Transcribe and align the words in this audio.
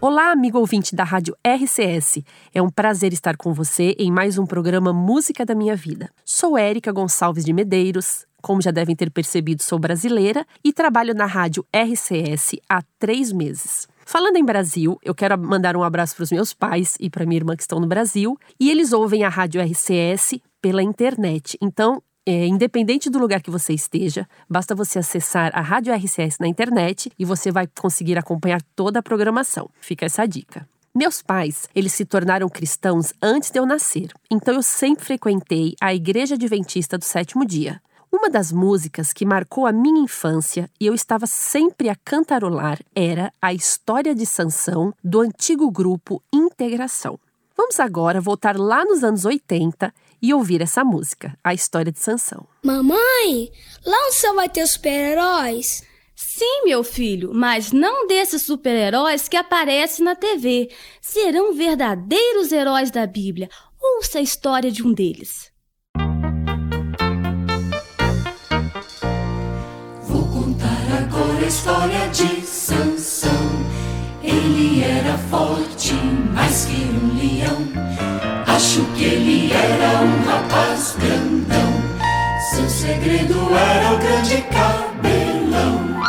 Olá, 0.00 0.32
amigo 0.32 0.58
ouvinte 0.58 0.94
da 0.94 1.02
Rádio 1.02 1.34
RCS. 1.42 2.22
É 2.52 2.60
um 2.60 2.68
prazer 2.68 3.12
estar 3.12 3.36
com 3.36 3.54
você 3.54 3.94
em 3.98 4.10
mais 4.12 4.36
um 4.36 4.44
programa 4.44 4.92
Música 4.92 5.46
da 5.46 5.54
Minha 5.54 5.74
Vida. 5.74 6.10
Sou 6.24 6.58
Érica 6.58 6.92
Gonçalves 6.92 7.44
de 7.44 7.52
Medeiros. 7.52 8.26
Como 8.42 8.60
já 8.60 8.70
devem 8.70 8.94
ter 8.94 9.10
percebido, 9.10 9.62
sou 9.62 9.78
brasileira 9.78 10.46
e 10.62 10.74
trabalho 10.74 11.14
na 11.14 11.24
Rádio 11.24 11.64
RCS 11.74 12.56
há 12.68 12.82
três 12.98 13.32
meses. 13.32 13.88
Falando 14.04 14.36
em 14.36 14.44
Brasil, 14.44 14.98
eu 15.02 15.14
quero 15.14 15.38
mandar 15.38 15.74
um 15.74 15.82
abraço 15.82 16.14
para 16.14 16.24
os 16.24 16.30
meus 16.30 16.52
pais 16.52 16.96
e 17.00 17.08
para 17.08 17.24
minha 17.24 17.38
irmã 17.38 17.56
que 17.56 17.62
estão 17.62 17.80
no 17.80 17.86
Brasil. 17.86 18.38
E 18.60 18.70
eles 18.70 18.92
ouvem 18.92 19.24
a 19.24 19.30
Rádio 19.30 19.62
RCS 19.62 20.38
pela 20.60 20.82
internet. 20.82 21.56
Então, 21.62 22.02
é, 22.26 22.46
independente 22.46 23.10
do 23.10 23.18
lugar 23.18 23.42
que 23.42 23.50
você 23.50 23.74
esteja, 23.74 24.26
basta 24.48 24.74
você 24.74 24.98
acessar 24.98 25.50
a 25.54 25.60
Rádio 25.60 25.94
RCS 25.94 26.38
na 26.38 26.48
internet 26.48 27.12
e 27.18 27.24
você 27.24 27.52
vai 27.52 27.66
conseguir 27.66 28.16
acompanhar 28.16 28.62
toda 28.74 29.00
a 29.00 29.02
programação. 29.02 29.68
Fica 29.80 30.06
essa 30.06 30.26
dica. 30.26 30.66
Meus 30.94 31.20
pais, 31.20 31.68
eles 31.74 31.92
se 31.92 32.04
tornaram 32.04 32.48
cristãos 32.48 33.12
antes 33.20 33.50
de 33.50 33.58
eu 33.58 33.66
nascer, 33.66 34.12
então 34.30 34.54
eu 34.54 34.62
sempre 34.62 35.04
frequentei 35.04 35.74
a 35.80 35.92
Igreja 35.92 36.36
Adventista 36.36 36.96
do 36.96 37.04
Sétimo 37.04 37.44
Dia. 37.44 37.82
Uma 38.12 38.30
das 38.30 38.52
músicas 38.52 39.12
que 39.12 39.26
marcou 39.26 39.66
a 39.66 39.72
minha 39.72 40.04
infância 40.04 40.70
e 40.80 40.86
eu 40.86 40.94
estava 40.94 41.26
sempre 41.26 41.88
a 41.88 41.96
cantarolar 41.96 42.78
era 42.94 43.32
a 43.42 43.52
História 43.52 44.14
de 44.14 44.24
Sansão 44.24 44.94
do 45.02 45.20
antigo 45.20 45.68
grupo 45.68 46.22
Integração. 46.32 47.18
Vamos 47.56 47.80
agora 47.80 48.20
voltar 48.20 48.56
lá 48.56 48.84
nos 48.84 49.02
anos 49.02 49.24
80 49.24 49.92
e 50.24 50.32
ouvir 50.32 50.62
essa 50.62 50.82
música, 50.82 51.36
a 51.44 51.52
história 51.52 51.92
de 51.92 52.00
Sansão. 52.00 52.46
Mamãe, 52.64 53.52
lá 53.84 54.06
no 54.06 54.12
céu 54.14 54.34
vai 54.34 54.48
ter 54.48 54.66
super-heróis? 54.66 55.82
Sim, 56.16 56.62
meu 56.64 56.82
filho, 56.82 57.30
mas 57.34 57.72
não 57.72 58.06
desses 58.06 58.40
super-heróis 58.40 59.28
que 59.28 59.36
aparecem 59.36 60.02
na 60.02 60.16
TV. 60.16 60.70
Serão 60.98 61.52
verdadeiros 61.52 62.52
heróis 62.52 62.90
da 62.90 63.06
Bíblia. 63.06 63.50
Ouça 63.78 64.18
a 64.18 64.22
história 64.22 64.72
de 64.72 64.82
um 64.82 64.94
deles. 64.94 65.52
Vou 70.08 70.26
contar 70.26 71.02
agora 71.02 71.44
a 71.44 71.46
história 71.46 72.08
de 72.08 72.40
Sansão. 72.46 73.30
Ele 74.22 74.82
era 74.82 75.18
forte, 75.18 75.92
mais 76.32 76.64
que 76.64 76.76
um 76.76 77.18
leão. 77.18 78.43
Acho 78.54 78.84
que 78.94 79.02
ele 79.02 79.52
era 79.52 80.00
um 80.02 80.30
rapaz 80.30 80.94
grandão. 81.00 81.72
Seu 82.50 82.70
segredo 82.70 83.34
era 83.52 83.94
o 83.94 83.98
grande 83.98 84.42
cabelão. 84.42 86.00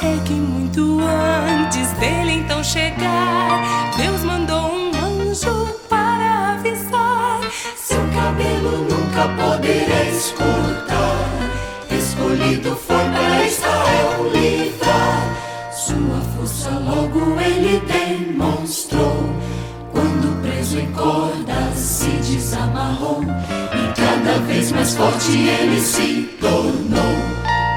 É 0.00 0.24
que 0.24 0.32
muito 0.32 0.98
antes 1.02 1.92
dele 1.98 2.32
então 2.36 2.64
chegar, 2.64 3.92
Deus 3.98 4.24
mandou 4.24 4.72
um 4.72 5.28
anjo 5.28 5.78
para 5.90 6.52
avisar. 6.52 7.40
Seu 7.76 8.00
cabelo 8.14 8.78
nunca 8.88 9.28
podereis 9.36 10.32
cortar. 10.38 11.28
Escolhido 11.90 12.76
foi 12.76 12.96
para 12.96 13.44
Israel 13.44 14.30
livrar. 14.32 15.36
Sua 15.70 16.22
força 16.34 16.70
logo 16.70 17.38
ele 17.38 17.78
demonstrou. 17.80 19.19
Mais 24.80 24.94
forte 24.94 25.36
ele 25.36 25.78
se 25.78 26.22
tornou. 26.40 27.14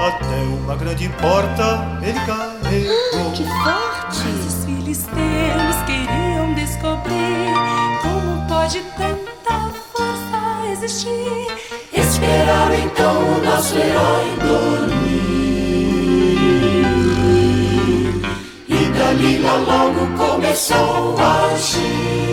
Até 0.00 0.36
uma 0.62 0.74
grande 0.74 1.06
porta 1.20 2.00
ele 2.02 2.18
carregou. 2.20 3.30
Que 3.32 3.44
forte! 3.44 4.22
Mas 4.24 4.46
os 4.46 4.64
filisteus 4.64 5.76
queriam 5.84 6.54
descobrir 6.54 7.52
como 8.00 8.48
pode 8.48 8.80
tanta 8.96 9.70
força 9.92 10.70
existir. 10.72 11.46
Esperaram 11.92 12.74
então 12.74 13.34
o 13.34 13.44
nosso 13.44 13.76
herói 13.76 14.36
dormir. 14.40 14.94
E 18.66 18.84
Dalila 18.98 19.56
logo 19.58 20.06
começou 20.16 21.16
a 21.18 21.52
agir. 21.52 22.23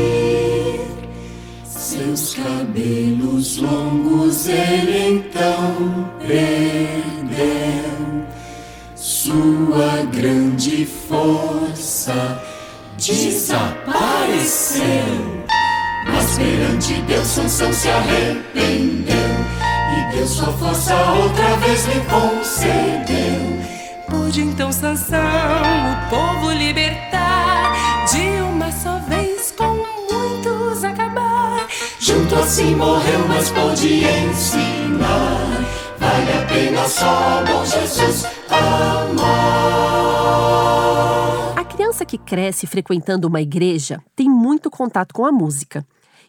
Seus 2.01 2.33
cabelos 2.33 3.57
longos 3.57 4.47
ele 4.47 5.17
então 5.17 6.09
perdeu. 6.19 7.91
Sua 8.95 10.03
grande 10.11 10.83
força 10.87 12.41
desapareceu. 12.97 14.83
Mas 16.11 16.37
perante 16.39 16.93
Deus 17.03 17.27
Sansão 17.27 17.71
se 17.71 17.87
arrependeu 17.87 19.15
E 19.95 20.15
Deus 20.15 20.31
sua 20.31 20.51
força 20.53 20.95
outra 21.11 21.57
vez 21.57 21.85
lhe 21.85 22.01
concedeu 22.09 23.61
Pôde 24.09 24.41
então 24.41 24.71
Sansão 24.71 25.19
o 25.19 26.09
povo 26.09 26.51
libertar, 26.51 27.00
assim 32.41 32.75
morreu, 32.75 33.27
mas 33.27 33.49
pôde 33.51 34.03
ensinar 34.03 35.61
Vale 35.97 36.31
a 36.31 36.45
pena 36.47 36.87
só 36.87 37.43
bom 37.45 37.63
Jesus 37.63 38.25
amar 38.49 39.19
A 41.55 41.63
criança 41.63 42.03
que 42.05 42.17
cresce 42.17 42.65
frequentando 42.65 43.27
uma 43.27 43.41
igreja 43.41 44.01
tem 44.15 44.27
muito 44.27 44.69
contato 44.69 45.13
com 45.13 45.25
a 45.25 45.31
música. 45.31 45.85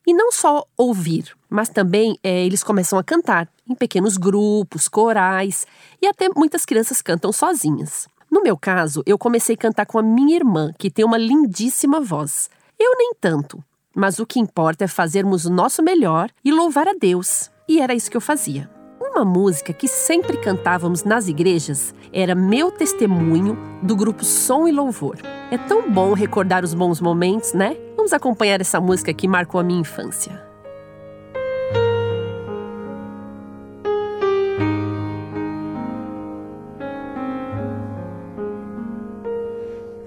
E 0.06 0.12
não 0.12 0.32
só 0.32 0.64
ouvir, 0.76 1.32
mas 1.48 1.68
também 1.68 2.18
é, 2.24 2.44
eles 2.44 2.64
começam 2.64 2.98
a 2.98 3.04
cantar 3.04 3.48
em 3.68 3.74
pequenos 3.74 4.16
grupos, 4.16 4.88
corais 4.88 5.64
e 6.00 6.06
até 6.08 6.28
muitas 6.28 6.66
crianças 6.66 7.00
cantam 7.00 7.32
sozinhas. 7.32 8.08
No 8.28 8.42
meu 8.42 8.56
caso, 8.56 9.02
eu 9.06 9.16
comecei 9.16 9.54
a 9.54 9.58
cantar 9.58 9.86
com 9.86 9.98
a 9.98 10.02
minha 10.02 10.34
irmã, 10.34 10.72
que 10.76 10.90
tem 10.90 11.04
uma 11.04 11.18
lindíssima 11.18 12.00
voz. 12.00 12.50
Eu 12.78 12.96
nem 12.98 13.12
tanto, 13.20 13.62
mas 13.94 14.18
o 14.18 14.26
que 14.26 14.40
importa 14.40 14.84
é 14.84 14.88
fazermos 14.88 15.44
o 15.44 15.52
nosso 15.52 15.82
melhor 15.82 16.30
e 16.44 16.52
louvar 16.52 16.88
a 16.88 16.94
Deus. 16.94 17.50
E 17.68 17.80
era 17.80 17.94
isso 17.94 18.10
que 18.10 18.16
eu 18.16 18.20
fazia. 18.20 18.70
Uma 19.00 19.24
música 19.24 19.72
que 19.72 19.86
sempre 19.86 20.38
cantávamos 20.38 21.04
nas 21.04 21.28
igrejas 21.28 21.94
era 22.12 22.34
Meu 22.34 22.70
Testemunho, 22.70 23.58
do 23.82 23.94
grupo 23.94 24.24
Som 24.24 24.66
e 24.66 24.72
Louvor. 24.72 25.18
É 25.50 25.58
tão 25.58 25.90
bom 25.90 26.14
recordar 26.14 26.64
os 26.64 26.72
bons 26.72 27.00
momentos, 27.00 27.52
né? 27.52 27.76
Vamos 27.96 28.12
acompanhar 28.12 28.60
essa 28.60 28.80
música 28.80 29.12
que 29.12 29.28
marcou 29.28 29.60
a 29.60 29.64
minha 29.64 29.80
infância. 29.80 30.40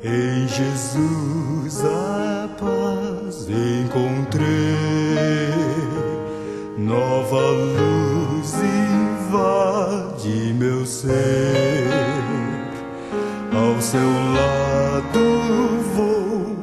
Em 0.03 0.47
Jesus 0.47 1.34
nova 7.35 7.51
luz 7.51 8.53
invade 9.23 10.53
meu 10.53 10.85
ser. 10.85 11.89
Ao 13.51 13.81
seu 13.81 14.09
lado 14.33 15.19
vou, 15.93 16.55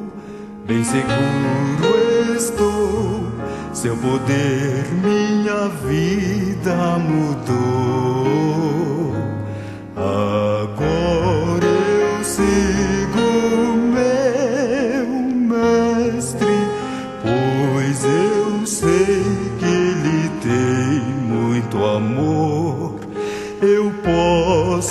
bem 0.65 0.83
seguro 0.83 2.35
estou. 2.35 3.27
Seu 3.71 3.95
poder 3.97 4.85
minha 5.03 5.67
vida 5.85 6.97
mudou. 6.97 8.92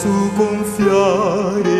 Posso 0.02 0.08
confiar 0.36 1.71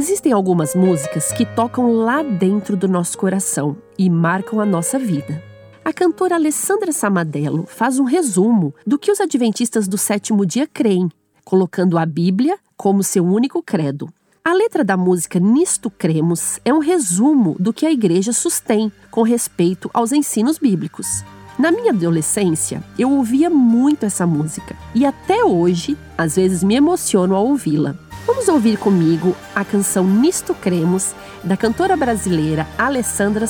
Existem 0.00 0.32
algumas 0.32 0.74
músicas 0.74 1.30
que 1.30 1.44
tocam 1.44 1.92
lá 1.92 2.22
dentro 2.22 2.74
do 2.74 2.88
nosso 2.88 3.18
coração 3.18 3.76
e 3.98 4.08
marcam 4.08 4.58
a 4.58 4.64
nossa 4.64 4.98
vida. 4.98 5.44
A 5.84 5.92
cantora 5.92 6.36
Alessandra 6.36 6.90
Samadello 6.90 7.66
faz 7.66 7.98
um 7.98 8.04
resumo 8.04 8.74
do 8.86 8.98
que 8.98 9.12
os 9.12 9.20
adventistas 9.20 9.86
do 9.86 9.98
sétimo 9.98 10.46
dia 10.46 10.66
creem, 10.66 11.10
colocando 11.44 11.98
a 11.98 12.06
Bíblia 12.06 12.58
como 12.78 13.02
seu 13.02 13.22
único 13.22 13.62
credo. 13.62 14.08
A 14.42 14.54
letra 14.54 14.82
da 14.82 14.96
música 14.96 15.38
Nisto 15.38 15.90
Cremos 15.90 16.58
é 16.64 16.72
um 16.72 16.78
resumo 16.78 17.54
do 17.60 17.70
que 17.70 17.84
a 17.84 17.92
igreja 17.92 18.32
sustém 18.32 18.90
com 19.10 19.20
respeito 19.20 19.90
aos 19.92 20.12
ensinos 20.12 20.56
bíblicos. 20.56 21.22
Na 21.58 21.70
minha 21.70 21.92
adolescência, 21.92 22.82
eu 22.98 23.10
ouvia 23.10 23.50
muito 23.50 24.06
essa 24.06 24.26
música 24.26 24.74
e 24.94 25.04
até 25.04 25.44
hoje, 25.44 25.94
às 26.16 26.36
vezes, 26.36 26.64
me 26.64 26.74
emociono 26.74 27.34
ao 27.34 27.46
ouvi-la. 27.46 27.98
Vamos 28.26 28.48
ouvir 28.48 28.76
comigo 28.78 29.34
a 29.54 29.64
canção 29.64 30.04
Nisto 30.04 30.54
Cremos, 30.54 31.14
da 31.42 31.56
cantora 31.56 31.96
brasileira 31.96 32.66
Alessandra 32.78 33.46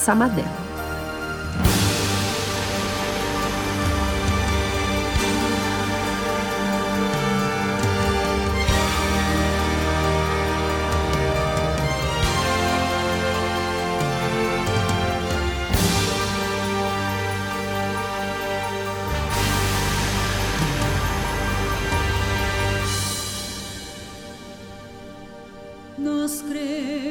Samadello. 26.71 27.11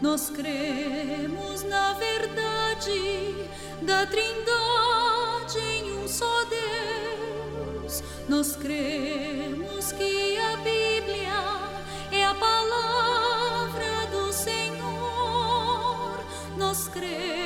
Nós 0.00 0.28
cremos 0.30 1.62
na 1.62 1.94
verdade 1.94 3.48
da 3.82 4.04
Trindade 4.06 5.58
em 5.58 5.92
um 5.98 6.08
só 6.08 6.44
Deus. 6.44 8.02
Nós 8.28 8.56
cremos 8.56 9.92
que 9.92 10.38
a 10.38 10.56
Bíblia 10.56 11.32
é 12.10 12.24
a 12.24 12.34
palavra 12.34 14.06
do 14.10 14.32
Senhor. 14.32 16.20
Nós 16.58 16.88
cremos 16.88 17.41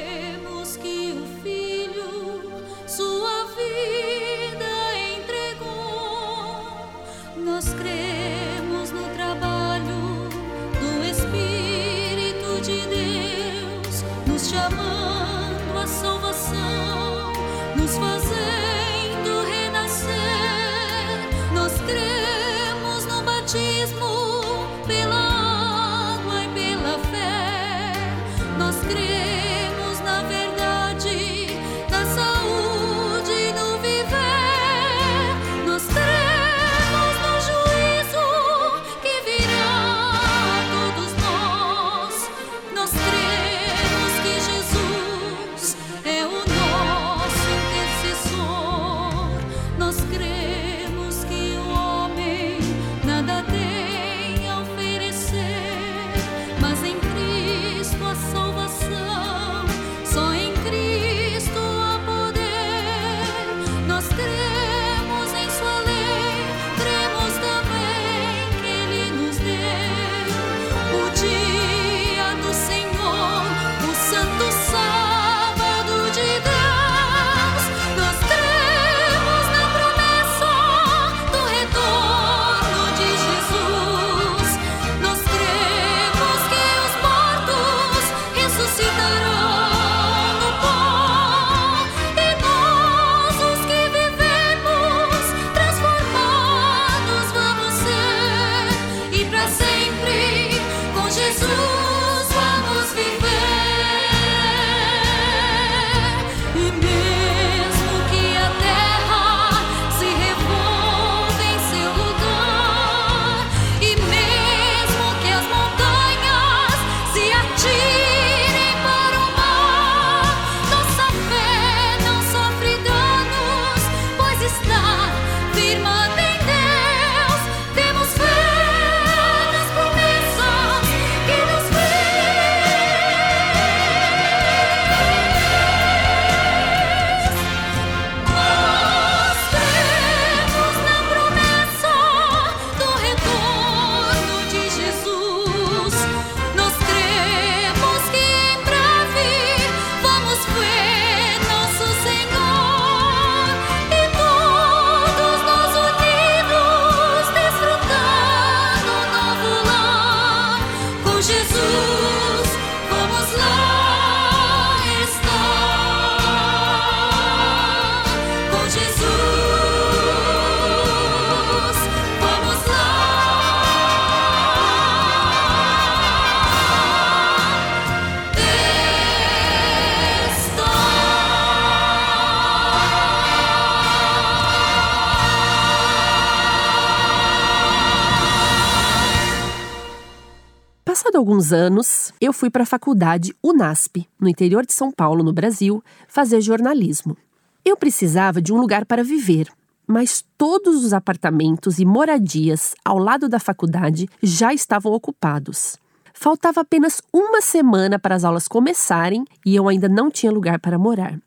Passado 191.16 191.30
alguns 191.30 191.50
anos, 191.50 192.12
eu 192.20 192.30
fui 192.30 192.50
para 192.50 192.64
a 192.64 192.66
faculdade 192.66 193.35
UNASP, 193.42 194.06
no 194.20 194.28
interior 194.28 194.66
de 194.66 194.75
São 194.75 194.92
Paulo, 194.92 195.25
no 195.25 195.32
Brasil, 195.32 195.82
fazer 196.06 196.42
jornalismo. 196.42 197.16
Eu 197.64 197.75
precisava 197.75 198.42
de 198.42 198.52
um 198.52 198.58
lugar 198.58 198.85
para 198.85 199.02
viver, 199.02 199.49
mas 199.87 200.23
todos 200.37 200.85
os 200.85 200.92
apartamentos 200.92 201.78
e 201.78 201.87
moradias 201.87 202.75
ao 202.85 202.99
lado 202.99 203.30
da 203.30 203.38
faculdade 203.38 204.06
já 204.23 204.52
estavam 204.52 204.92
ocupados. 204.92 205.78
Faltava 206.12 206.61
apenas 206.61 207.00
uma 207.11 207.40
semana 207.40 207.99
para 207.99 208.14
as 208.14 208.23
aulas 208.23 208.46
começarem 208.46 209.25
e 209.44 209.56
eu 209.56 209.68
ainda 209.68 209.88
não 209.88 210.11
tinha 210.11 210.30
lugar 210.30 210.58
para 210.61 210.78
morar. 210.78 211.18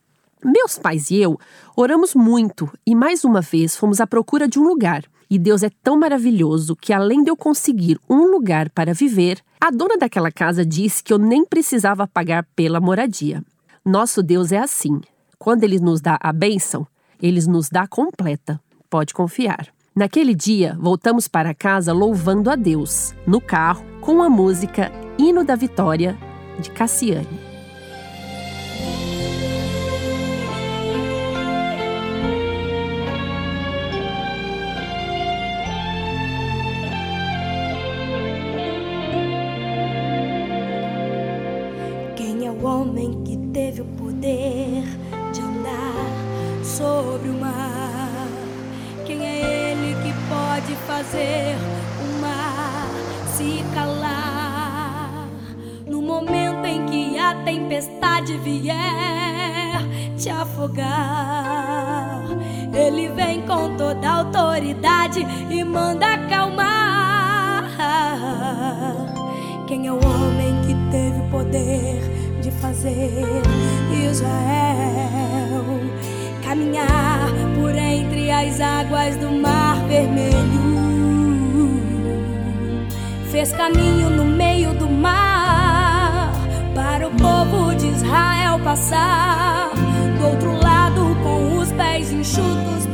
Meus 0.46 0.78
pais 0.78 1.10
e 1.10 1.16
eu 1.16 1.40
oramos 1.76 2.14
muito 2.14 2.72
e 2.86 2.94
mais 2.94 3.24
uma 3.24 3.42
vez 3.42 3.76
fomos 3.76 4.00
à 4.00 4.06
procura 4.06 4.48
de 4.48 4.60
um 4.60 4.64
lugar. 4.64 5.04
E 5.30 5.38
Deus 5.38 5.62
é 5.62 5.70
tão 5.84 6.00
maravilhoso 6.00 6.76
que, 6.76 6.92
além 6.92 7.24
de 7.24 7.30
eu 7.30 7.38
conseguir 7.38 8.00
um 8.10 8.32
lugar 8.32 8.70
para 8.72 8.96
viver, 8.96 9.40
a 9.62 9.70
dona 9.70 9.98
daquela 9.98 10.32
casa 10.32 10.66
disse 10.66 11.04
que 11.04 11.14
eu 11.14 11.20
nem 11.20 11.46
precisava 11.46 12.08
pagar 12.08 12.48
pela 12.56 12.80
moradia. 12.80 13.44
Nosso 13.86 14.24
Deus 14.24 14.52
é 14.52 14.58
assim. 14.58 15.00
Quando 15.38 15.64
ele 15.64 15.80
nos 15.80 16.02
dá 16.02 16.18
a 16.20 16.34
bênção, 16.34 16.88
ele 17.22 17.40
nos 17.48 17.70
dá 17.70 17.86
completa. 17.88 18.60
Pode 18.90 19.14
confiar. 19.14 19.68
Naquele 19.96 20.34
dia, 20.34 20.76
voltamos 20.80 21.28
para 21.28 21.54
casa 21.54 21.94
louvando 21.94 22.50
a 22.50 22.56
Deus, 22.56 23.14
no 23.28 23.40
carro, 23.40 23.86
com 24.02 24.24
a 24.24 24.30
música 24.30 24.92
Hino 25.18 25.44
da 25.44 25.56
Vitória, 25.56 26.18
de 26.60 26.72
Cassiane. 26.72 27.49
Fazer 51.00 51.56
o 52.02 52.22
mar 52.22 52.90
se 53.38 53.64
calar. 53.74 55.28
No 55.88 56.02
momento 56.02 56.66
em 56.66 56.86
que 56.88 57.18
a 57.18 57.36
tempestade 57.44 58.38
vier 58.40 58.76
te 60.18 60.30
afogar, 60.30 62.26
ele 62.74 63.08
vem 63.10 63.42
com 63.44 63.78
toda 63.78 64.10
a 64.10 64.18
autoridade 64.18 65.26
e 65.50 65.64
manda 65.64 66.06
acalmar. 66.16 67.70
Quem 69.68 69.88
é 69.88 69.92
o 69.92 69.96
homem 69.96 70.62
que 70.66 70.76
teve 70.92 71.22
o 71.22 71.30
poder 71.30 72.02
de 72.02 72.19
fazer 72.70 73.12
Israel 73.92 75.80
caminhar 76.44 77.32
por 77.56 77.76
entre 77.76 78.30
as 78.30 78.62
águas 78.62 79.16
do 79.16 79.32
mar 79.32 79.76
vermelho? 79.88 80.80
fez 83.32 83.52
caminho 83.54 84.12
no 84.12 84.26
meio 84.26 84.74
do 84.76 84.88
mar 84.88 86.32
para 86.76 87.08
o 87.08 87.12
povo 87.12 87.74
de 87.76 87.88
Israel 87.88 88.60
passar. 88.64 89.72
Do 90.20 90.28
outro 90.28 90.54
lado, 90.62 91.16
com 91.24 91.58
os 91.58 91.72
pés 91.72 92.12
enxutos, 92.12 92.86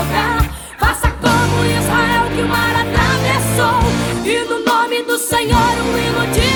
afogar. 0.00 0.50
Faça 0.78 1.10
como 1.10 1.64
Israel 1.64 2.30
que 2.34 2.42
o 2.42 2.48
mar 2.48 2.74
atravessou. 2.74 3.80
E 4.24 4.44
no 4.48 4.64
nome 4.64 5.02
do 5.02 5.18
Senhor, 5.18 5.58
hino 5.98 6.32
de 6.32 6.49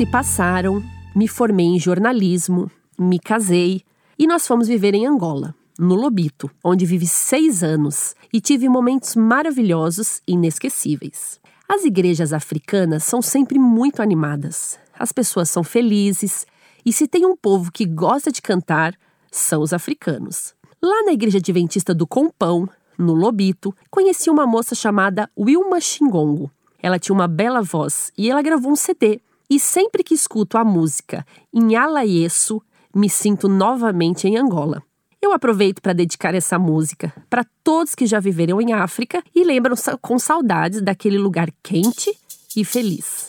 se 0.00 0.06
passaram, 0.06 0.82
me 1.14 1.28
formei 1.28 1.66
em 1.66 1.78
jornalismo, 1.78 2.70
me 2.98 3.18
casei 3.18 3.82
e 4.18 4.26
nós 4.26 4.46
fomos 4.46 4.66
viver 4.66 4.94
em 4.94 5.06
Angola, 5.06 5.54
no 5.78 5.94
Lobito, 5.94 6.50
onde 6.64 6.86
vivi 6.86 7.06
seis 7.06 7.62
anos 7.62 8.14
e 8.32 8.40
tive 8.40 8.66
momentos 8.66 9.14
maravilhosos 9.14 10.22
e 10.26 10.32
inesquecíveis. 10.32 11.38
As 11.68 11.84
igrejas 11.84 12.32
africanas 12.32 13.04
são 13.04 13.20
sempre 13.20 13.58
muito 13.58 14.00
animadas, 14.00 14.78
as 14.98 15.12
pessoas 15.12 15.50
são 15.50 15.62
felizes 15.62 16.46
e 16.82 16.94
se 16.94 17.06
tem 17.06 17.26
um 17.26 17.36
povo 17.36 17.70
que 17.70 17.84
gosta 17.84 18.32
de 18.32 18.40
cantar, 18.40 18.94
são 19.30 19.60
os 19.60 19.74
africanos. 19.74 20.54
Lá 20.82 21.02
na 21.04 21.12
igreja 21.12 21.36
adventista 21.36 21.92
do 21.92 22.06
Compão, 22.06 22.66
no 22.96 23.12
Lobito, 23.12 23.76
conheci 23.90 24.30
uma 24.30 24.46
moça 24.46 24.74
chamada 24.74 25.28
Wilma 25.38 25.78
Xingongo. 25.78 26.50
Ela 26.82 26.98
tinha 26.98 27.14
uma 27.14 27.28
bela 27.28 27.60
voz 27.60 28.10
e 28.16 28.30
ela 28.30 28.40
gravou 28.40 28.72
um 28.72 28.76
CD 28.76 29.20
e 29.50 29.58
sempre 29.58 30.04
que 30.04 30.14
escuto 30.14 30.56
a 30.56 30.64
música 30.64 31.26
em 31.52 31.74
Alaieço, 31.74 32.62
me 32.94 33.10
sinto 33.10 33.48
novamente 33.48 34.28
em 34.28 34.36
Angola. 34.36 34.82
Eu 35.20 35.32
aproveito 35.32 35.82
para 35.82 35.92
dedicar 35.92 36.34
essa 36.34 36.58
música 36.58 37.12
para 37.28 37.44
todos 37.64 37.94
que 37.94 38.06
já 38.06 38.20
viveram 38.20 38.60
em 38.60 38.72
África 38.72 39.22
e 39.34 39.44
lembram 39.44 39.74
com 40.00 40.18
saudades 40.18 40.80
daquele 40.80 41.18
lugar 41.18 41.50
quente 41.62 42.16
e 42.56 42.64
feliz. 42.64 43.28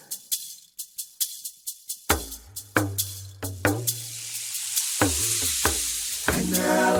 yeah. 6.53 6.91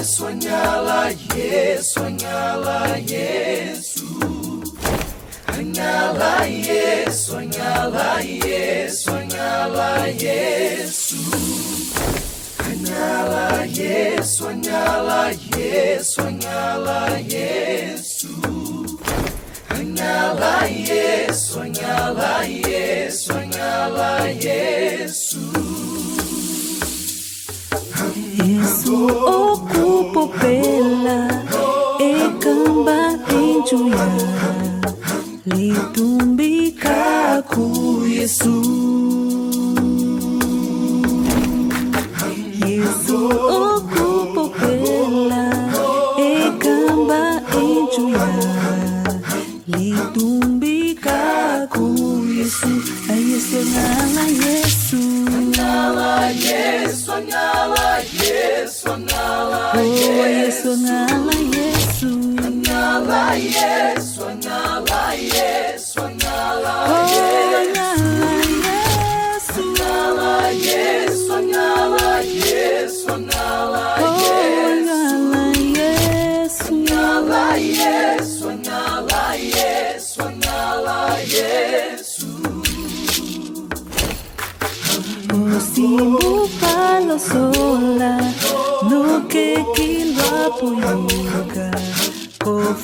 Yesu, 0.00 0.26
anyala 0.26 1.12
Yesu, 1.34 2.00
anyala 2.00 2.98
Yesu. 2.98 4.49
Yesu, 5.60 7.36
anyala 7.36 8.20
Yesu, 8.46 9.10
anyala 9.12 10.06
Yesu. 10.08 11.16
Anyala 12.58 13.66
Yesu, 13.68 14.48
anyala 14.48 15.34
Yesu, 15.58 16.22
anyala 16.22 17.18
Yesu. 17.28 18.28
Anyala 28.00 29.20
nitumbika 35.54 36.98
ku 37.50 37.64
Yesu. 38.16 38.79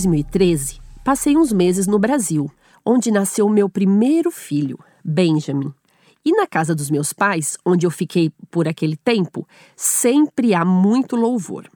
2013, 0.00 0.80
passei 1.04 1.36
uns 1.36 1.52
meses 1.52 1.86
no 1.86 1.98
Brasil, 1.98 2.50
onde 2.84 3.10
nasceu 3.10 3.48
meu 3.48 3.68
primeiro 3.68 4.30
filho, 4.30 4.78
Benjamin. 5.04 5.72
E 6.24 6.32
na 6.32 6.46
casa 6.46 6.74
dos 6.74 6.90
meus 6.90 7.12
pais, 7.12 7.58
onde 7.64 7.86
eu 7.86 7.90
fiquei 7.90 8.32
por 8.50 8.66
aquele 8.66 8.96
tempo, 8.96 9.46
sempre 9.76 10.54
há 10.54 10.64
muito 10.64 11.16
louvor. 11.16 11.68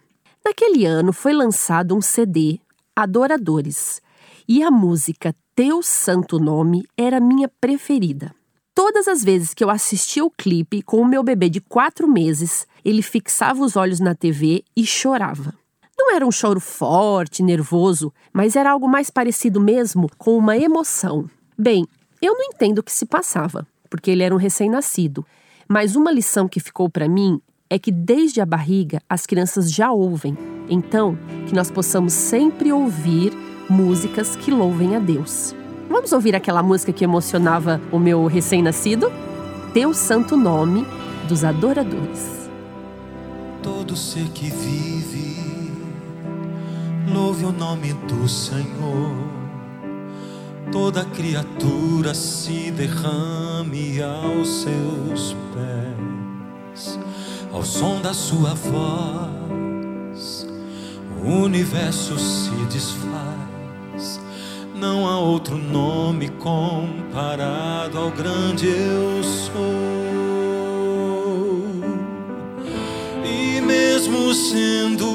Naquele 0.44 0.84
ano 0.86 1.12
foi 1.12 1.32
lançado 1.32 1.94
um 1.94 2.00
CD, 2.00 2.60
Adoradores, 2.94 4.00
e 4.46 4.62
a 4.62 4.70
música 4.70 5.34
Teu 5.54 5.82
Santo 5.82 6.38
Nome 6.38 6.86
era 6.96 7.20
minha 7.20 7.50
preferida. 7.60 8.34
Todas 8.74 9.06
as 9.06 9.22
vezes 9.22 9.54
que 9.54 9.62
eu 9.62 9.70
assistia 9.70 10.24
o 10.24 10.30
clipe 10.30 10.82
com 10.82 11.00
o 11.00 11.06
meu 11.06 11.22
bebê 11.22 11.48
de 11.48 11.60
quatro 11.60 12.08
meses, 12.08 12.66
ele 12.84 13.02
fixava 13.02 13.62
os 13.62 13.76
olhos 13.76 14.00
na 14.00 14.14
TV 14.14 14.64
e 14.76 14.84
chorava. 14.84 15.54
Não 15.96 16.14
era 16.14 16.26
um 16.26 16.32
choro 16.32 16.60
forte, 16.60 17.42
nervoso, 17.42 18.12
mas 18.32 18.56
era 18.56 18.70
algo 18.70 18.88
mais 18.88 19.10
parecido 19.10 19.60
mesmo 19.60 20.08
com 20.18 20.36
uma 20.36 20.56
emoção. 20.56 21.28
Bem, 21.56 21.86
eu 22.20 22.34
não 22.34 22.44
entendo 22.44 22.78
o 22.78 22.82
que 22.82 22.92
se 22.92 23.06
passava, 23.06 23.66
porque 23.88 24.10
ele 24.10 24.22
era 24.22 24.34
um 24.34 24.38
recém-nascido, 24.38 25.24
mas 25.68 25.94
uma 25.96 26.10
lição 26.10 26.48
que 26.48 26.60
ficou 26.60 26.90
para 26.90 27.08
mim 27.08 27.40
é 27.70 27.78
que 27.78 27.90
desde 27.90 28.40
a 28.40 28.46
barriga 28.46 29.00
as 29.08 29.26
crianças 29.26 29.70
já 29.72 29.90
ouvem. 29.90 30.36
Então, 30.68 31.18
que 31.46 31.54
nós 31.54 31.70
possamos 31.70 32.12
sempre 32.12 32.72
ouvir 32.72 33.32
músicas 33.68 34.36
que 34.36 34.50
louvem 34.50 34.96
a 34.96 34.98
Deus. 34.98 35.54
Vamos 35.88 36.12
ouvir 36.12 36.34
aquela 36.34 36.62
música 36.62 36.92
que 36.92 37.04
emocionava 37.04 37.80
o 37.92 37.98
meu 37.98 38.26
recém-nascido? 38.26 39.12
Teu 39.72 39.92
Santo 39.92 40.36
Nome 40.36 40.86
dos 41.28 41.44
Adoradores. 41.44 42.48
Todo 43.62 43.96
ser 43.96 44.28
que 44.30 44.50
vive, 44.50 45.72
louve 47.12 47.44
o 47.44 47.52
nome 47.52 47.92
do 47.92 48.28
Senhor. 48.28 49.34
Toda 50.72 51.04
criatura 51.04 52.14
se 52.14 52.70
derrame 52.70 54.02
aos 54.02 54.62
seus 54.62 55.36
pés, 55.54 56.98
ao 57.52 57.62
som 57.62 58.00
da 58.00 58.12
sua 58.12 58.54
voz, 58.54 60.46
o 61.24 61.28
universo 61.28 62.18
se 62.18 62.50
desfaz. 62.72 64.20
Não 64.74 65.06
há 65.06 65.18
outro 65.18 65.56
nome 65.56 66.28
comparado 66.28 67.98
ao 67.98 68.10
grande 68.10 68.66
eu 68.66 69.22
sou. 69.22 69.52
E 73.24 73.60
mesmo 73.60 74.34
sendo 74.34 75.13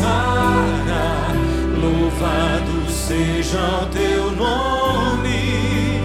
Sara, 0.00 1.32
louvado 1.80 2.90
seja 2.90 3.82
o 3.82 3.86
teu 3.86 4.30
nome, 4.32 6.00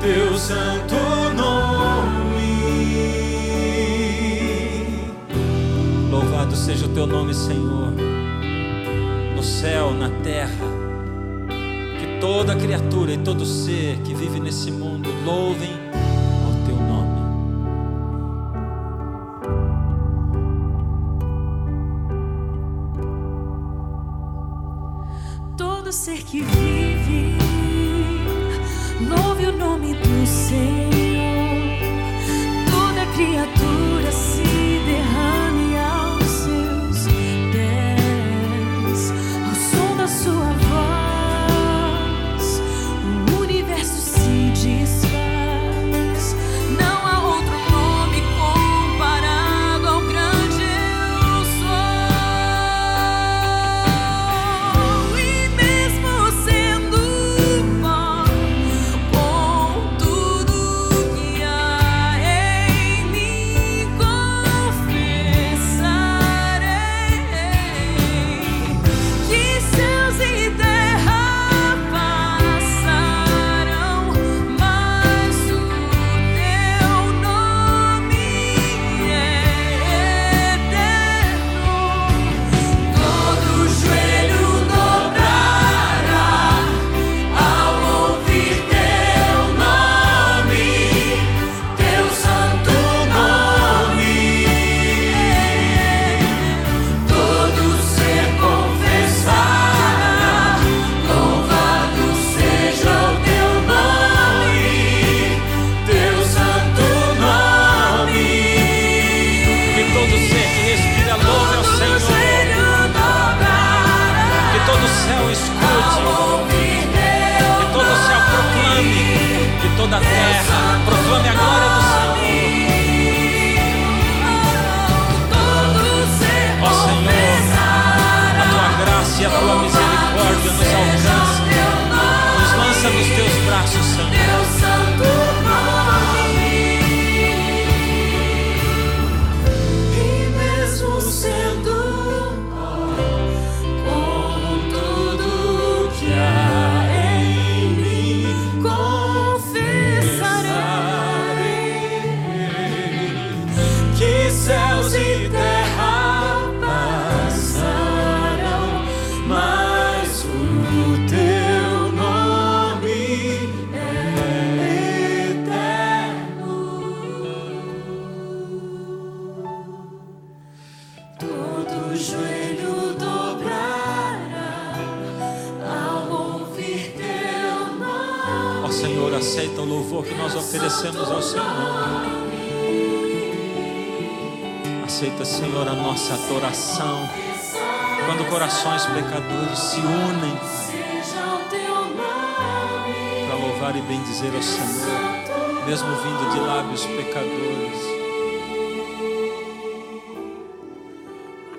teu 0.00 0.38
santo 0.38 0.94
nome. 1.36 2.16
Louvado 6.10 6.56
seja 6.56 6.86
o 6.86 6.88
teu 6.88 7.06
nome, 7.06 7.34
Senhor, 7.34 7.92
no 9.34 9.42
céu, 9.42 9.92
na 9.92 10.08
terra. 10.22 10.66
Que 12.00 12.20
toda 12.20 12.56
criatura 12.56 13.12
e 13.12 13.18
todo 13.18 13.44
ser 13.44 13.98
que 13.98 14.14
vive 14.14 14.40
nesse 14.40 14.70
mundo 14.70 15.10
louvem 15.24 15.85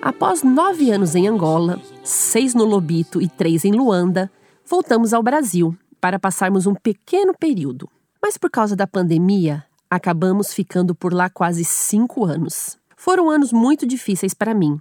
Após 0.01 0.43
nove 0.43 0.91
anos 0.91 1.15
em 1.15 1.27
Angola, 1.27 1.81
seis 2.03 2.53
no 2.53 2.63
Lobito 2.63 3.21
e 3.21 3.27
três 3.27 3.65
em 3.65 3.71
Luanda, 3.71 4.31
voltamos 4.65 5.13
ao 5.13 5.23
Brasil 5.23 5.75
para 5.99 6.19
passarmos 6.19 6.67
um 6.67 6.75
pequeno 6.75 7.33
período. 7.33 7.89
Mas 8.21 8.37
por 8.37 8.49
causa 8.49 8.75
da 8.75 8.85
pandemia, 8.85 9.65
acabamos 9.89 10.53
ficando 10.53 10.93
por 10.93 11.13
lá 11.13 11.29
quase 11.29 11.65
cinco 11.65 12.25
anos. 12.25 12.77
Foram 12.95 13.29
anos 13.29 13.51
muito 13.51 13.87
difíceis 13.87 14.33
para 14.33 14.53
mim. 14.53 14.79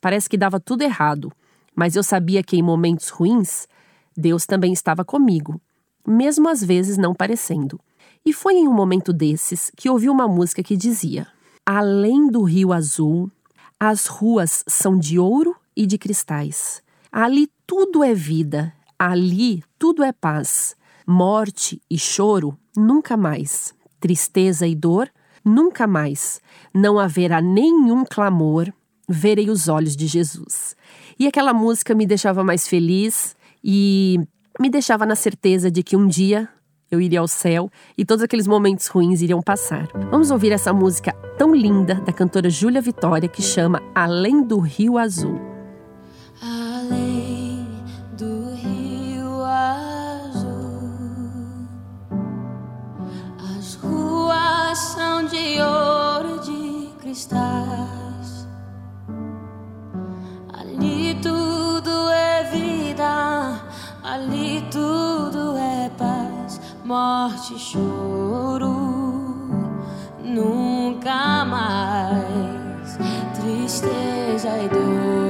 Parece 0.00 0.28
que 0.28 0.36
dava 0.36 0.58
tudo 0.58 0.82
errado, 0.82 1.32
mas 1.74 1.94
eu 1.94 2.02
sabia 2.02 2.42
que 2.42 2.56
em 2.56 2.62
momentos 2.62 3.08
ruins, 3.08 3.68
Deus 4.16 4.46
também 4.46 4.72
estava 4.72 5.04
comigo, 5.04 5.60
mesmo 6.06 6.48
às 6.48 6.62
vezes 6.62 6.96
não 6.96 7.14
parecendo. 7.14 7.78
E 8.24 8.32
foi 8.32 8.54
em 8.54 8.66
um 8.66 8.74
momento 8.74 9.12
desses 9.12 9.70
que 9.76 9.88
ouvi 9.88 10.10
uma 10.10 10.26
música 10.26 10.62
que 10.62 10.76
dizia: 10.76 11.28
Além 11.64 12.28
do 12.28 12.42
rio 12.42 12.72
azul, 12.72 13.30
as 13.78 14.06
ruas 14.06 14.64
são 14.66 14.98
de 14.98 15.18
ouro 15.18 15.54
e 15.76 15.86
de 15.86 15.98
cristais. 15.98 16.82
Ali 17.12 17.48
tudo 17.66 18.02
é 18.02 18.14
vida, 18.14 18.72
ali 18.98 19.62
tudo 19.78 20.02
é 20.02 20.12
paz. 20.12 20.74
Morte 21.06 21.80
e 21.90 21.98
choro 21.98 22.58
nunca 22.76 23.16
mais. 23.16 23.74
Tristeza 24.00 24.66
e 24.66 24.74
dor 24.74 25.10
nunca 25.44 25.86
mais. 25.86 26.40
Não 26.74 26.98
haverá 26.98 27.40
nenhum 27.40 28.04
clamor. 28.04 28.72
Verei 29.08 29.48
os 29.48 29.68
olhos 29.68 29.94
de 29.94 30.06
Jesus. 30.06 30.74
E 31.18 31.26
aquela 31.26 31.54
música 31.54 31.94
me 31.94 32.06
deixava 32.06 32.42
mais 32.42 32.66
feliz 32.66 33.36
e 33.62 34.18
me 34.58 34.68
deixava 34.68 35.06
na 35.06 35.14
certeza 35.14 35.70
de 35.70 35.82
que 35.82 35.96
um 35.96 36.08
dia 36.08 36.48
eu 36.90 37.00
iria 37.00 37.20
ao 37.20 37.28
céu 37.28 37.70
e 37.96 38.04
todos 38.04 38.22
aqueles 38.22 38.46
momentos 38.46 38.86
ruins 38.86 39.22
iriam 39.22 39.42
passar. 39.42 39.88
Vamos 40.10 40.30
ouvir 40.30 40.52
essa 40.52 40.72
música 40.72 41.12
tão 41.36 41.54
linda 41.54 41.94
da 41.96 42.12
cantora 42.12 42.48
Júlia 42.50 42.80
Vitória 42.80 43.28
que 43.28 43.42
chama 43.42 43.82
Além 43.94 44.42
do 44.42 44.58
Rio 44.58 44.98
Azul. 44.98 45.40
Além 46.40 47.05
choro, 67.54 68.74
nunca 70.24 71.44
mais, 71.44 72.98
tristeza 73.34 74.48
e 74.58 74.68
dor, 74.68 75.25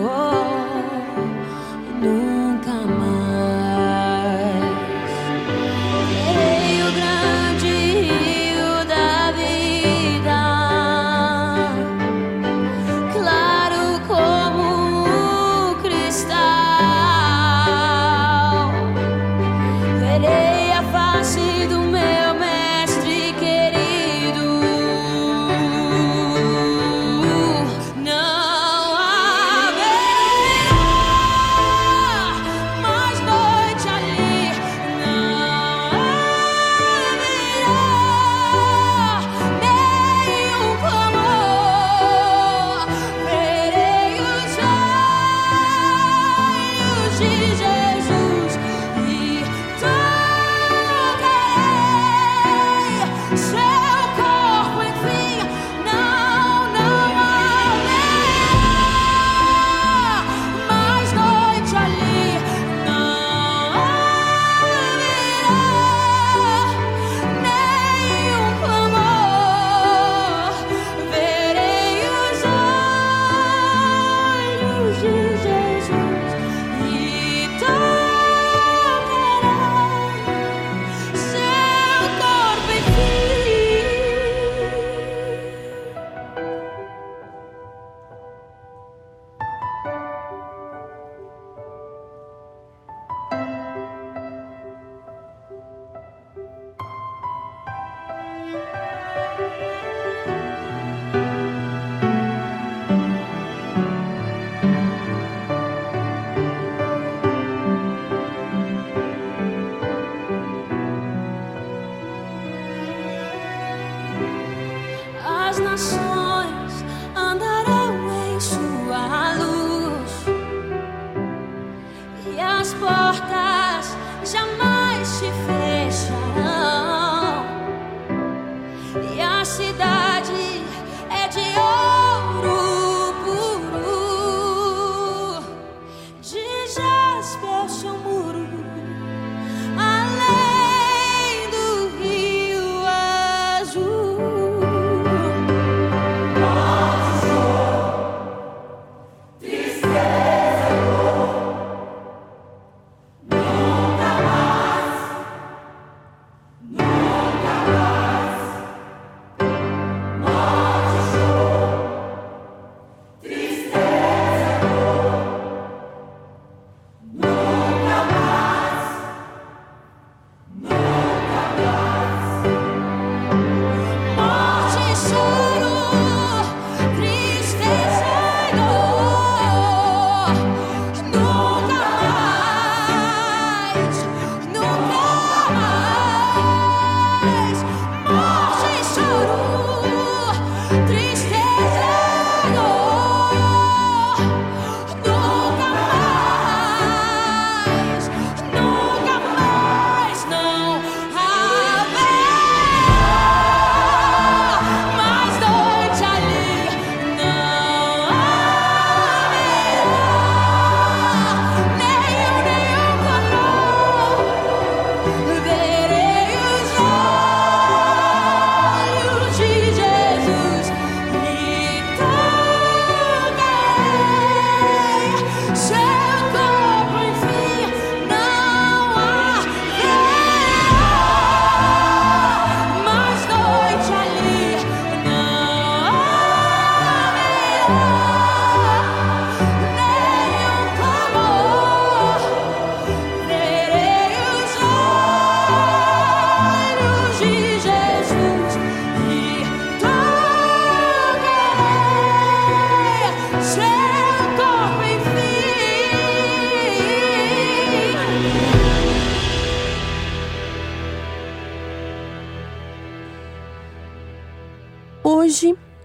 us. 115.76 116.05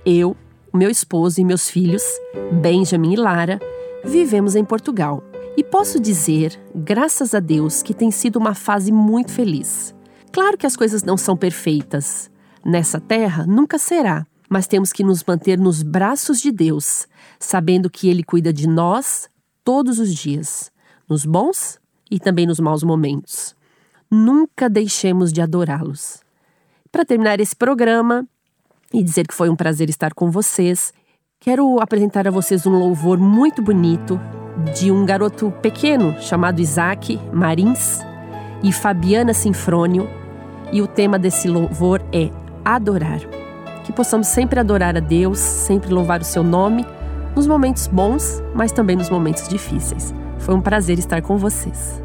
Eu, 0.06 0.36
meu 0.74 0.90
esposo 0.90 1.40
e 1.40 1.46
meus 1.46 1.70
filhos, 1.70 2.04
Benjamin 2.60 3.14
e 3.14 3.16
Lara, 3.16 3.60
vivemos 4.04 4.56
em 4.56 4.66
Portugal. 4.66 5.24
E 5.56 5.64
posso 5.64 6.00
dizer, 6.00 6.60
graças 6.74 7.36
a 7.36 7.40
Deus, 7.40 7.84
que 7.84 7.94
tem 7.94 8.10
sido 8.10 8.38
uma 8.38 8.56
fase 8.56 8.92
muito 8.92 9.32
feliz. 9.32 9.94
Claro 10.32 10.58
que 10.58 10.66
as 10.66 10.76
coisas 10.76 11.04
não 11.04 11.18
são 11.18 11.38
perfeitas. 11.38 12.32
Nessa 12.66 13.00
terra 13.00 13.46
nunca 13.46 13.78
será, 13.78 14.26
mas 14.50 14.66
temos 14.66 14.92
que 14.92 15.04
nos 15.04 15.24
manter 15.24 15.60
nos 15.60 15.84
braços 15.84 16.42
de 16.42 16.52
Deus, 16.52 17.08
sabendo 17.38 17.90
que 17.90 18.10
Ele 18.10 18.24
cuida 18.24 18.52
de 18.52 18.68
nós 18.68 19.30
todos 19.64 20.00
os 20.00 20.12
dias, 20.16 20.72
nos 21.08 21.26
bons 21.26 21.80
e 22.10 22.20
também 22.20 22.48
nos 22.48 22.60
maus 22.60 22.82
momentos. 22.82 23.56
Nunca 24.10 24.68
deixemos 24.68 25.32
de 25.32 25.42
adorá-los. 25.42 26.22
Para 26.92 27.06
terminar 27.06 27.40
esse 27.40 27.56
programa, 27.56 28.28
e 28.94 29.04
dizer 29.04 29.28
que 29.28 29.34
foi 29.34 29.50
um 29.50 29.56
prazer 29.56 29.90
estar 29.90 30.14
com 30.14 30.30
vocês. 30.30 30.94
Quero 31.40 31.80
apresentar 31.80 32.28
a 32.28 32.32
vocês 32.32 32.66
um 32.66 32.72
louvor 32.72 33.18
muito 33.18 33.62
bonito 33.62 34.20
de 34.76 34.92
um 34.92 35.06
garoto 35.06 35.52
pequeno 35.62 36.16
chamado 36.22 36.60
Isaac 36.60 37.20
Marins 37.34 38.00
e 38.62 38.72
Fabiana 38.72 39.34
Sinfrônio. 39.34 40.08
E 40.72 40.82
o 40.82 40.88
tema 40.88 41.18
desse 41.18 41.48
louvor 41.48 42.02
é 42.14 42.30
Adorar. 42.64 43.20
Que 43.84 43.92
possamos 43.92 44.28
sempre 44.28 44.60
adorar 44.60 44.96
a 44.96 45.00
Deus, 45.00 45.40
sempre 45.40 45.92
louvar 45.92 46.22
o 46.22 46.26
seu 46.26 46.44
nome, 46.44 46.86
nos 47.36 47.48
momentos 47.48 47.88
bons, 47.88 48.42
mas 48.54 48.72
também 48.72 48.96
nos 48.96 49.10
momentos 49.10 49.48
difíceis. 49.48 50.14
Foi 50.40 50.54
um 50.54 50.62
prazer 50.62 51.00
estar 51.00 51.22
com 51.22 51.38
vocês. 51.38 52.02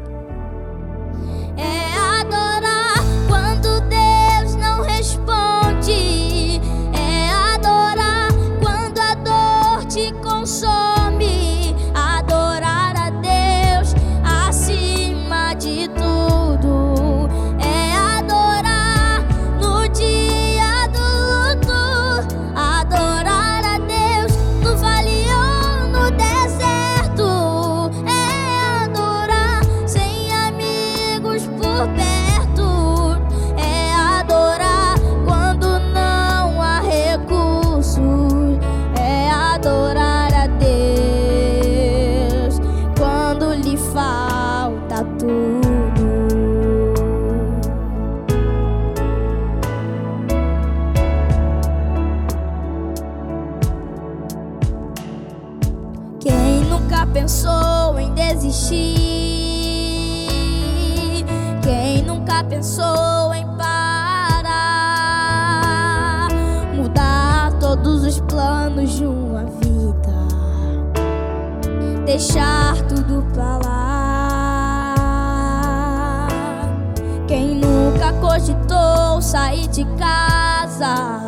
Cogitou 78.37 79.21
sair 79.21 79.67
de 79.67 79.83
casa, 79.97 81.21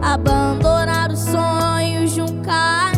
abandonar 0.00 1.10
os 1.10 1.20
sonhos 1.20 2.12
de 2.12 2.22
um 2.22 2.42
carro? 2.42 2.88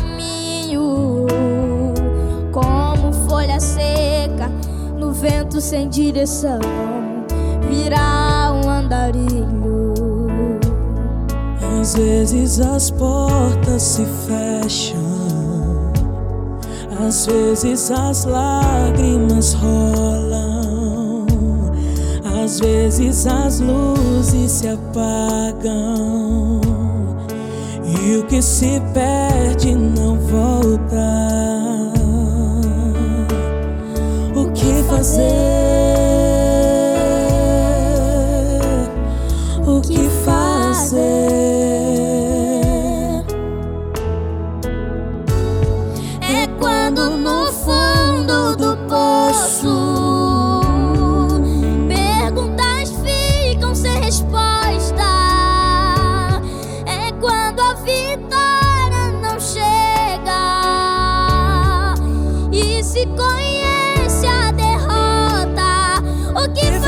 vento 5.20 5.60
sem 5.60 5.86
direção 5.88 6.58
virar 7.68 8.52
um 8.54 8.68
andarilho. 8.68 9.92
Às 11.78 11.94
vezes 11.94 12.58
as 12.60 12.90
portas 12.90 13.82
se 13.82 14.06
fecham, 14.26 15.00
às 17.06 17.26
vezes 17.26 17.90
as 17.90 18.24
lágrimas 18.24 19.52
rolam, 19.54 20.59
às 22.50 22.58
vezes 22.58 23.28
as 23.28 23.60
luzes 23.60 24.50
se 24.50 24.66
apagam 24.66 26.60
e 27.84 28.16
o 28.16 28.26
que 28.26 28.42
se 28.42 28.82
perde 28.92 29.72
não 29.76 30.18
volta. 30.18 30.96
O 34.34 34.50
que 34.50 34.82
fazer? 34.88 35.69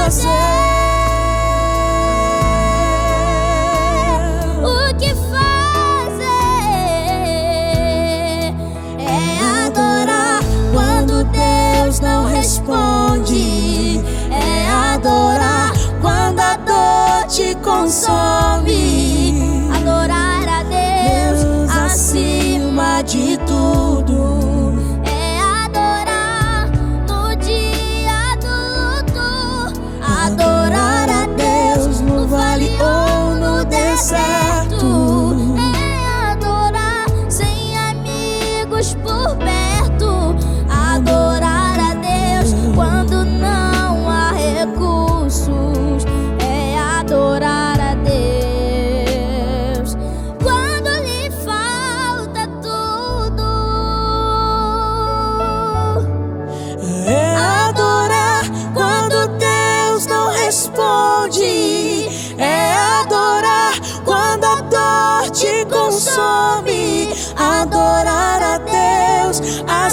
Consome. 0.02 0.61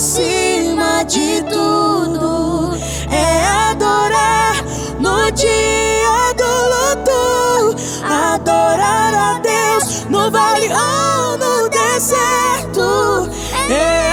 Acima 0.10 1.04
de 1.04 1.44
tudo 1.44 2.78
é 3.12 3.46
adorar 3.70 4.64
no 5.00 5.32
dia 5.32 6.34
do 6.38 6.52
luto, 6.74 7.76
adorar 8.04 9.14
a 9.14 9.40
Deus 9.40 10.06
no 10.10 10.32
vale 10.32 10.70
ou 10.70 11.38
no 11.38 11.70
deserto, 11.70 13.30
é 13.70 13.74
adorar 13.74 14.09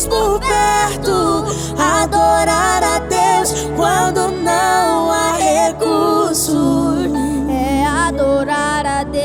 amigos 0.00 0.06
por 0.06 0.40
perto, 0.40 1.44
adorar 1.78 2.82
a 2.82 2.98
Deus 3.00 3.52
quando 3.76 4.30
não 4.42 5.10
há 5.10 5.32
recursos, 5.36 7.10
é 7.48 7.84
adorar 7.84 8.86
a 8.86 9.04
Deus. 9.04 9.20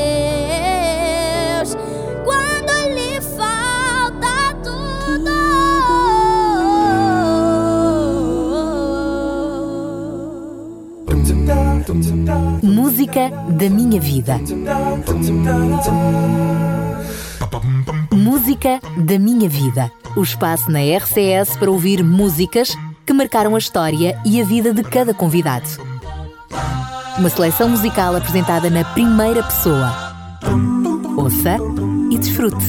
Música 12.62 13.30
da 13.48 13.70
minha 13.70 14.00
vida. 14.00 14.40
Música 18.12 18.80
da 18.96 19.18
minha 19.18 19.48
vida. 19.48 19.92
O 20.16 20.22
espaço 20.22 20.70
na 20.70 20.78
RCS 20.80 21.58
para 21.58 21.70
ouvir 21.70 22.02
músicas 22.02 22.74
que 23.04 23.12
marcaram 23.12 23.54
a 23.54 23.58
história 23.58 24.18
e 24.24 24.40
a 24.40 24.44
vida 24.44 24.72
de 24.72 24.82
cada 24.82 25.12
convidado. 25.12 25.68
Uma 27.18 27.28
seleção 27.28 27.68
musical 27.68 28.16
apresentada 28.16 28.70
na 28.70 28.82
primeira 28.82 29.42
pessoa. 29.42 29.94
Ouça 31.16 31.58
e 32.10 32.18
desfrute. 32.18 32.66